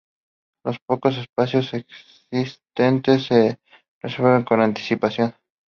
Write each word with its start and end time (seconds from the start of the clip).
Los 0.63 0.79
pocos 0.79 1.15
espacios 1.19 1.75
existentes 1.75 3.21
se 3.27 3.59
reservan 4.01 4.43
con 4.43 4.59
anticipación. 4.59 5.35